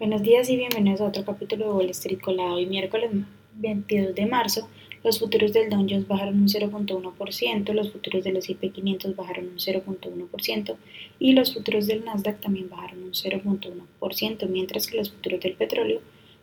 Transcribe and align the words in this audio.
Buenos 0.00 0.22
días 0.22 0.48
y 0.48 0.56
bienvenidos 0.56 1.02
a 1.02 1.08
otro 1.08 1.26
capítulo 1.26 1.66
de 1.66 1.72
Wall 1.72 1.90
Street 1.90 2.20
Colado. 2.22 2.54
Hoy 2.54 2.64
miércoles 2.64 3.10
22 3.56 4.14
de 4.14 4.24
marzo, 4.24 4.66
los 5.04 5.18
futuros 5.18 5.52
del 5.52 5.68
Dow 5.68 5.86
Jones 5.86 6.08
bajaron 6.08 6.40
un 6.40 6.48
0.1%, 6.48 7.72
los 7.74 7.92
futuros 7.92 8.24
del 8.24 8.38
S&P 8.38 8.70
500 8.70 9.14
bajaron 9.14 9.48
un 9.48 9.58
0.1% 9.58 10.76
y 11.18 11.34
los 11.34 11.52
futuros 11.52 11.86
del 11.86 12.02
Nasdaq 12.06 12.40
también 12.40 12.70
bajaron 12.70 13.02
un 13.02 13.12
0.1%, 13.12 14.48
mientras 14.48 14.86
que 14.86 14.96
los 14.96 15.10
futuros 15.10 15.40
del 15.40 15.52
petróleo 15.52 16.00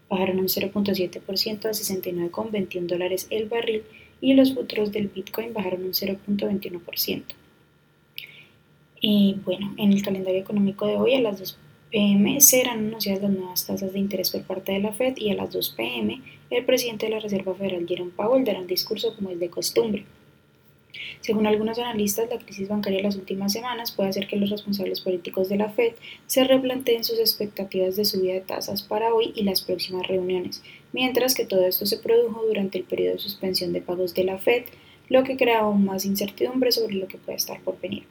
bajaron 0.08 0.38
un 0.38 0.50
0.7% 0.50 1.66
a 1.66 1.72
69,21 1.72 2.86
dólares 2.86 3.26
el 3.32 3.50
barril 3.50 3.82
y 4.22 4.36
los 4.36 4.54
futuros 4.54 4.92
del 4.92 5.08
Bitcoin 5.08 5.52
bajaron 5.54 5.84
un 5.84 5.94
0.21%. 5.94 7.24
Y 9.02 9.38
bueno, 9.44 9.74
en 9.78 9.94
el 9.94 10.04
calendario 10.04 10.42
económico 10.42 10.86
de 10.86 10.98
hoy 10.98 11.16
a 11.16 11.22
las 11.22 11.40
2 11.40 11.58
pm 11.92 12.42
serán 12.42 12.88
anunciadas 12.88 13.22
las 13.24 13.32
nuevas 13.32 13.66
tasas 13.66 13.94
de 13.94 14.00
interés 14.00 14.32
por 14.32 14.44
parte 14.44 14.74
de 14.74 14.80
la 14.80 14.94
Fed 14.94 15.16
y 15.18 15.30
a 15.32 15.36
las 15.36 15.52
2 15.52 15.76
pm 15.78 16.22
el 16.50 16.66
presidente 16.66 17.06
de 17.06 17.14
la 17.14 17.20
Reserva 17.20 17.56
Federal 17.56 17.88
Jerome 17.88 18.12
Powell 18.16 18.44
dará 18.44 18.60
un 18.60 18.68
discurso 18.68 19.16
como 19.16 19.30
es 19.30 19.40
de 19.40 19.50
costumbre. 19.50 20.06
Según 21.22 21.46
algunos 21.46 21.78
analistas, 21.80 22.30
la 22.30 22.40
crisis 22.40 22.70
bancaria 22.70 22.98
de 22.98 23.04
las 23.04 23.16
últimas 23.16 23.52
semanas 23.54 23.92
puede 23.92 24.10
hacer 24.10 24.28
que 24.28 24.38
los 24.38 24.50
responsables 24.50 25.02
políticos 25.02 25.50
de 25.50 25.58
la 25.58 25.70
Fed 25.70 25.94
se 26.26 26.44
replanteen 26.44 27.04
sus 27.04 27.20
expectativas 27.20 27.96
de 27.96 28.06
subida 28.06 28.34
de 28.34 28.42
tasas 28.42 28.82
para 28.82 29.14
hoy 29.14 29.34
y 29.36 29.44
las 29.44 29.62
próximas 29.62 30.08
reuniones, 30.08 30.64
mientras 30.94 31.36
que 31.36 31.46
todo 31.46 31.66
esto 31.66 31.86
se 31.86 31.98
produjo 31.98 32.44
durante 32.46 32.78
el 32.78 32.86
periodo 32.86 33.14
de 33.14 33.20
suspensión 33.20 33.74
de 33.74 33.82
pagos 33.82 34.14
de 34.14 34.24
la 34.24 34.38
Fed, 34.38 34.64
lo 35.10 35.24
que 35.24 35.38
crea 35.38 35.60
aún 35.60 35.86
más 35.86 36.06
incertidumbre 36.06 36.72
sobre 36.72 36.96
lo 36.96 37.08
que 37.08 37.18
puede 37.18 37.38
estar 37.38 37.62
por 37.62 37.80
venir. 37.80 38.04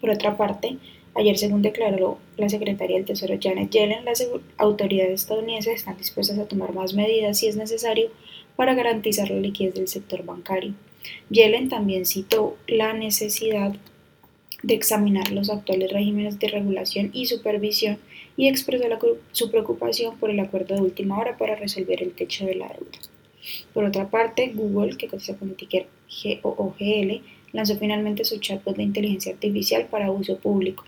Por 0.00 0.10
otra 0.10 0.36
parte, 0.36 0.78
Ayer, 1.16 1.38
según 1.38 1.62
declaró 1.62 2.18
la 2.36 2.48
secretaria 2.48 2.96
del 2.96 3.06
Tesoro 3.06 3.38
Janet 3.40 3.70
Yellen, 3.70 4.04
las 4.04 4.26
autoridades 4.56 5.22
estadounidenses 5.22 5.76
están 5.76 5.96
dispuestas 5.96 6.38
a 6.38 6.48
tomar 6.48 6.74
más 6.74 6.94
medidas 6.94 7.38
si 7.38 7.46
es 7.46 7.56
necesario 7.56 8.10
para 8.56 8.74
garantizar 8.74 9.30
la 9.30 9.38
liquidez 9.38 9.74
del 9.74 9.86
sector 9.86 10.24
bancario. 10.24 10.74
Yellen 11.30 11.68
también 11.68 12.04
citó 12.04 12.56
la 12.66 12.92
necesidad 12.94 13.76
de 14.64 14.74
examinar 14.74 15.30
los 15.30 15.50
actuales 15.50 15.92
regímenes 15.92 16.38
de 16.38 16.48
regulación 16.48 17.10
y 17.12 17.26
supervisión 17.26 17.98
y 18.36 18.48
expresó 18.48 18.84
su 19.30 19.50
preocupación 19.50 20.18
por 20.18 20.30
el 20.30 20.40
acuerdo 20.40 20.74
de 20.74 20.80
última 20.80 21.18
hora 21.18 21.36
para 21.36 21.54
resolver 21.54 22.02
el 22.02 22.12
techo 22.12 22.46
de 22.46 22.56
la 22.56 22.68
deuda. 22.68 22.98
Por 23.72 23.84
otra 23.84 24.08
parte, 24.08 24.52
Google, 24.54 24.96
que 24.96 25.06
cotiza 25.06 25.36
con 25.36 25.50
el 25.50 25.54
ticker 25.54 25.86
GOOGL, 26.42 27.22
lanzó 27.52 27.76
finalmente 27.76 28.24
su 28.24 28.38
chatbot 28.38 28.76
de 28.76 28.82
inteligencia 28.82 29.32
artificial 29.32 29.86
para 29.86 30.10
uso 30.10 30.38
público. 30.38 30.84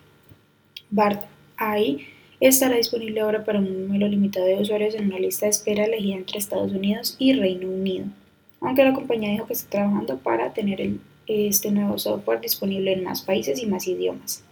BART 0.90 1.24
AI 1.56 2.06
estará 2.40 2.76
disponible 2.76 3.20
ahora 3.20 3.44
para 3.44 3.58
un 3.58 3.86
número 3.86 4.06
limitado 4.08 4.46
de 4.46 4.60
usuarios 4.60 4.94
en 4.94 5.06
una 5.06 5.18
lista 5.18 5.46
de 5.46 5.50
espera 5.50 5.84
elegida 5.84 6.16
entre 6.16 6.38
Estados 6.38 6.72
Unidos 6.72 7.16
y 7.18 7.32
Reino 7.32 7.68
Unido, 7.68 8.06
aunque 8.60 8.84
la 8.84 8.92
compañía 8.92 9.30
dijo 9.30 9.46
que 9.46 9.54
está 9.54 9.70
trabajando 9.70 10.18
para 10.18 10.52
tener 10.52 10.90
este 11.26 11.70
nuevo 11.70 11.98
software 11.98 12.40
disponible 12.40 12.92
en 12.92 13.04
más 13.04 13.22
países 13.22 13.62
y 13.62 13.66
más 13.66 13.86
idiomas. 13.88 14.44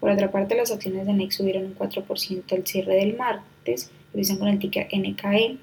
Por 0.00 0.10
otra 0.10 0.30
parte, 0.30 0.56
las 0.56 0.70
acciones 0.70 1.06
de 1.06 1.12
NEX 1.12 1.36
subieron 1.36 1.64
un 1.64 1.76
4% 1.76 2.52
al 2.52 2.66
cierre 2.66 2.94
del 2.94 3.16
martes, 3.16 3.90
revisan 4.12 4.38
con 4.38 4.48
el 4.48 4.58
ticker 4.58 4.88
NKE, 4.92 5.58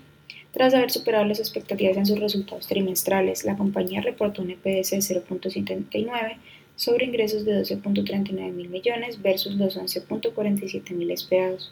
tras 0.51 0.73
haber 0.73 0.91
superado 0.91 1.25
las 1.25 1.39
expectativas 1.39 1.97
en 1.97 2.05
sus 2.05 2.19
resultados 2.19 2.67
trimestrales. 2.67 3.43
La 3.43 3.57
compañía 3.57 4.01
reportó 4.01 4.41
un 4.41 4.51
EPS 4.51 4.91
de 4.91 4.99
0.79 4.99 6.37
sobre 6.75 7.05
ingresos 7.05 7.45
de 7.45 7.61
12.39 7.61 8.51
mil 8.51 8.69
millones 8.69 9.21
versus 9.21 9.55
los 9.55 9.77
11.47 9.77 10.91
mil 10.91 11.11
esperados. 11.11 11.71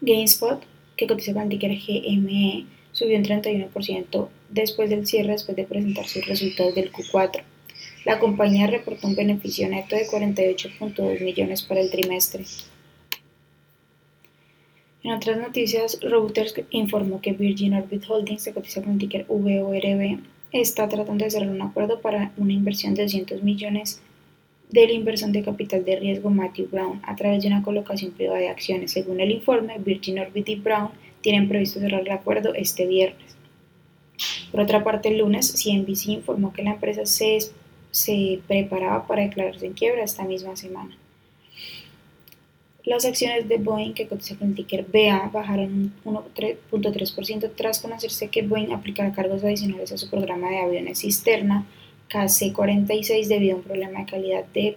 GameSpot, 0.00 0.62
que 0.96 1.06
cotiza 1.06 1.32
con 1.32 1.42
el 1.42 1.48
ticker 1.48 1.72
GME, 1.72 2.66
subió 2.92 3.16
un 3.18 3.24
31% 3.24 4.28
después 4.50 4.90
del 4.90 5.06
cierre 5.06 5.32
después 5.32 5.56
de 5.56 5.64
presentar 5.64 6.06
sus 6.06 6.26
resultados 6.26 6.74
del 6.74 6.92
Q4. 6.92 7.42
La 8.04 8.18
compañía 8.18 8.66
reportó 8.66 9.08
un 9.08 9.16
beneficio 9.16 9.68
neto 9.68 9.96
de 9.96 10.06
48.2 10.06 11.20
millones 11.20 11.62
para 11.62 11.80
el 11.80 11.90
trimestre. 11.90 12.44
En 15.02 15.12
otras 15.12 15.38
noticias, 15.38 15.98
Reuters 16.00 16.54
informó 16.70 17.20
que 17.20 17.32
Virgin 17.32 17.74
Orbit 17.74 18.04
Holdings, 18.08 18.44
que 18.44 18.52
cotiza 18.52 18.82
con 18.82 18.92
el 18.92 18.98
ticker 18.98 19.24
VORB, 19.26 20.20
está 20.60 20.88
tratando 20.88 21.24
de 21.24 21.30
cerrar 21.30 21.48
un 21.48 21.62
acuerdo 21.62 22.00
para 22.00 22.32
una 22.36 22.52
inversión 22.52 22.94
de 22.94 23.02
200 23.02 23.42
millones 23.42 24.00
de 24.70 24.86
la 24.86 24.92
inversión 24.92 25.32
de 25.32 25.42
capital 25.42 25.84
de 25.84 25.96
riesgo 25.96 26.30
Matthew 26.30 26.68
Brown 26.70 27.00
a 27.04 27.14
través 27.14 27.42
de 27.42 27.48
una 27.48 27.62
colocación 27.62 28.12
privada 28.12 28.40
de 28.40 28.48
acciones. 28.48 28.92
Según 28.92 29.20
el 29.20 29.30
informe, 29.30 29.78
Virgin 29.78 30.18
Orbit 30.18 30.48
y 30.48 30.56
Brown 30.56 30.90
tienen 31.20 31.48
previsto 31.48 31.80
cerrar 31.80 32.00
el 32.02 32.10
acuerdo 32.10 32.54
este 32.54 32.86
viernes. 32.86 33.36
Por 34.50 34.60
otra 34.60 34.82
parte, 34.82 35.08
el 35.08 35.18
lunes, 35.18 35.52
CNBC 35.52 36.08
informó 36.08 36.52
que 36.52 36.62
la 36.62 36.72
empresa 36.72 37.04
se, 37.04 37.38
se 37.90 38.40
preparaba 38.46 39.06
para 39.06 39.22
declararse 39.22 39.66
en 39.66 39.74
quiebra 39.74 40.02
esta 40.02 40.24
misma 40.24 40.56
semana. 40.56 40.96
Las 42.86 43.04
acciones 43.04 43.48
de 43.48 43.58
Boeing, 43.58 43.94
que 43.94 44.06
cotiza 44.06 44.36
con 44.36 44.50
el 44.50 44.54
ticker 44.54 44.86
BA, 44.86 45.30
bajaron 45.32 45.92
un 46.04 46.14
1.3% 46.14 47.50
tras 47.56 47.80
conocerse 47.80 48.28
que 48.28 48.42
Boeing 48.42 48.70
aplicará 48.70 49.10
cargos 49.12 49.42
adicionales 49.42 49.90
a 49.90 49.98
su 49.98 50.08
programa 50.08 50.50
de 50.50 50.60
aviones 50.60 51.00
cisterna 51.00 51.66
KC-46 52.10 53.26
debido 53.26 53.54
a 53.54 53.58
un 53.58 53.64
problema 53.64 53.98
de 53.98 54.06
calidad 54.06 54.44
de, 54.54 54.76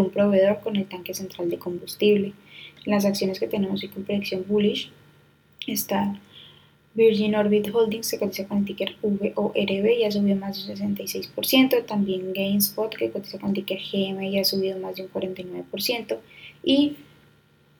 un 0.00 0.10
proveedor 0.10 0.60
con 0.64 0.74
el 0.74 0.86
tanque 0.86 1.14
central 1.14 1.48
de 1.48 1.58
combustible. 1.58 2.32
Las 2.86 3.04
acciones 3.04 3.38
que 3.38 3.46
tenemos 3.46 3.84
y 3.84 3.88
con 3.88 4.02
predicción 4.02 4.44
bullish 4.48 4.90
están 5.68 6.20
Virgin 6.94 7.36
Orbit 7.36 7.72
Holdings, 7.72 8.10
que 8.10 8.18
cotiza 8.18 8.48
con 8.48 8.58
el 8.58 8.64
ticker 8.64 8.96
VORB, 9.00 9.98
ya 10.00 10.10
subió 10.10 10.34
más 10.34 10.66
de 10.66 10.72
un 10.72 10.96
66%. 10.96 11.86
También 11.86 12.32
GameSpot, 12.32 12.92
que 12.96 13.10
cotiza 13.10 13.38
con 13.38 13.50
el 13.50 13.54
ticker 13.54 13.78
GM, 13.78 14.28
ya 14.28 14.40
ha 14.40 14.44
subido 14.44 14.76
más 14.80 14.96
de 14.96 15.04
un 15.04 15.10
49%. 15.10 16.18
Y 16.64 16.96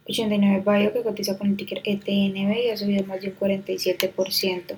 89 0.07 0.63
Bio 0.67 0.93
que 0.93 1.03
cotiza 1.03 1.39
con 1.39 1.49
el 1.49 1.57
ticker 1.57 1.81
ETNB 1.85 2.67
y 2.67 2.71
ha 2.71 2.77
subido 2.77 3.05
más 3.07 3.21
de 3.21 3.29
un 3.29 3.37
47%. 3.37 4.77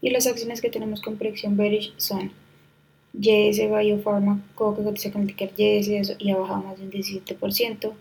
Y 0.00 0.10
las 0.10 0.26
acciones 0.26 0.60
que 0.60 0.70
tenemos 0.70 1.00
con 1.00 1.16
predicción 1.16 1.56
bearish 1.56 1.94
son 1.96 2.32
YS 3.14 3.58
Biopharma 3.58 4.42
Co 4.54 4.74
que 4.76 4.82
cotiza 4.82 5.12
con 5.12 5.22
el 5.22 5.28
ticker 5.28 5.52
YS 5.56 6.16
y 6.18 6.30
ha 6.30 6.36
bajado 6.36 6.62
más 6.62 6.78
de 6.78 6.84
un 6.84 6.90
17%. 6.90 7.92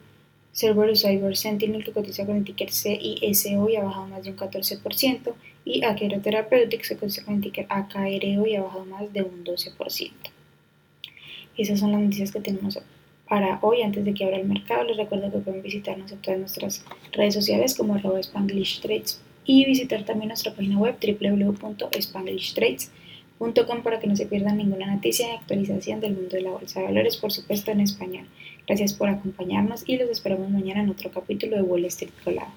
Cerberus 0.54 1.02
Cyber 1.02 1.38
Sentinel 1.38 1.84
que 1.84 1.94
cotiza 1.94 2.26
con 2.26 2.36
el 2.36 2.44
ticker 2.44 2.72
CISO 2.72 3.70
y 3.70 3.76
ha 3.78 3.84
bajado 3.84 4.08
más 4.08 4.24
de 4.24 4.32
un 4.32 4.38
14%. 4.38 5.34
Y 5.64 5.84
Akero 5.84 6.20
Therapeutics 6.20 6.90
que 6.90 6.98
cotiza 6.98 7.24
con 7.24 7.36
el 7.36 7.42
ticker 7.42 7.68
AKRO 7.70 8.48
y 8.48 8.56
ha 8.56 8.64
bajado 8.64 8.86
más 8.86 9.14
de 9.14 9.22
un 9.22 9.44
12%. 9.46 10.12
Esas 11.58 11.80
son 11.80 11.92
las 11.92 12.02
noticias 12.02 12.32
que 12.32 12.40
tenemos 12.40 12.80
para 13.32 13.60
hoy 13.62 13.82
antes 13.82 14.04
de 14.04 14.14
que 14.14 14.26
abra 14.26 14.36
el 14.36 14.46
mercado. 14.46 14.84
Les 14.84 14.98
recuerdo 14.98 15.32
que 15.32 15.38
pueden 15.38 15.62
visitarnos 15.62 16.12
en 16.12 16.18
todas 16.18 16.38
nuestras 16.38 16.84
redes 17.14 17.34
sociales 17.34 17.74
como 17.76 17.98
Trades 17.98 19.22
y 19.46 19.64
visitar 19.64 20.04
también 20.04 20.28
nuestra 20.28 20.54
página 20.54 20.78
web 20.78 20.98
www.spanglishtrades.com 21.02 23.84
para 23.84 24.00
que 24.00 24.08
no 24.08 24.18
se 24.18 24.26
pierdan 24.26 24.58
ninguna 24.58 24.94
noticia 24.94 25.30
y 25.30 25.32
actualización 25.38 26.02
del 26.02 26.16
mundo 26.16 26.36
de 26.36 26.42
la 26.42 26.52
bolsa 26.52 26.82
de 26.82 26.88
valores, 26.88 27.16
por 27.16 27.32
supuesto 27.32 27.72
en 27.72 27.80
español. 27.80 28.28
Gracias 28.68 28.94
por 28.94 29.08
acompañarnos 29.08 29.88
y 29.88 29.96
los 29.96 30.10
esperamos 30.10 30.50
mañana 30.50 30.84
en 30.84 30.90
otro 30.90 31.10
capítulo 31.10 31.56
de 31.56 31.62
Wall 31.62 31.86
Street 31.86 32.12
Colado. 32.26 32.52